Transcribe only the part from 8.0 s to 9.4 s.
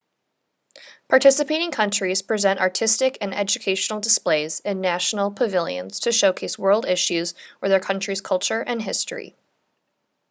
culture and history